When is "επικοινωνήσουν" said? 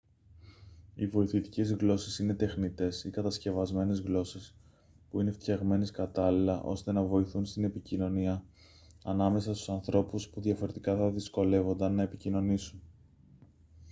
12.03-12.81